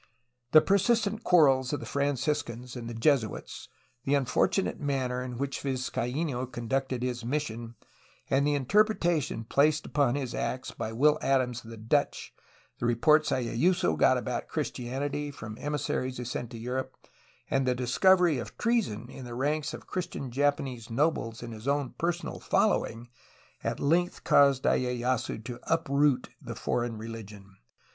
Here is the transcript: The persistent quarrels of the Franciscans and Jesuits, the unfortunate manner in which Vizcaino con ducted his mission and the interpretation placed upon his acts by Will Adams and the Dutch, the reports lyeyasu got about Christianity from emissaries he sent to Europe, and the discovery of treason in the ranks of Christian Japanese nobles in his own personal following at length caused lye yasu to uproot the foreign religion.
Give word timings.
The 0.51 0.61
persistent 0.61 1.23
quarrels 1.23 1.73
of 1.73 1.79
the 1.79 1.85
Franciscans 1.85 2.75
and 2.75 2.99
Jesuits, 2.99 3.69
the 4.03 4.15
unfortunate 4.15 4.79
manner 4.79 5.21
in 5.21 5.37
which 5.37 5.61
Vizcaino 5.61 6.47
con 6.51 6.67
ducted 6.67 7.03
his 7.03 7.23
mission 7.23 7.75
and 8.27 8.47
the 8.47 8.55
interpretation 8.55 9.43
placed 9.43 9.85
upon 9.85 10.15
his 10.15 10.33
acts 10.33 10.71
by 10.71 10.91
Will 10.91 11.19
Adams 11.21 11.61
and 11.63 11.71
the 11.71 11.77
Dutch, 11.77 12.33
the 12.79 12.87
reports 12.87 13.29
lyeyasu 13.29 13.95
got 13.95 14.17
about 14.17 14.47
Christianity 14.47 15.29
from 15.29 15.55
emissaries 15.59 16.17
he 16.17 16.23
sent 16.25 16.49
to 16.49 16.57
Europe, 16.57 16.95
and 17.47 17.67
the 17.67 17.75
discovery 17.75 18.39
of 18.39 18.57
treason 18.57 19.07
in 19.07 19.23
the 19.23 19.35
ranks 19.35 19.71
of 19.71 19.85
Christian 19.85 20.31
Japanese 20.31 20.89
nobles 20.89 21.43
in 21.43 21.51
his 21.51 21.67
own 21.67 21.93
personal 21.99 22.39
following 22.39 23.07
at 23.63 23.79
length 23.79 24.23
caused 24.23 24.65
lye 24.65 24.79
yasu 24.79 25.37
to 25.43 25.59
uproot 25.71 26.29
the 26.41 26.55
foreign 26.55 26.97
religion. 26.97 27.57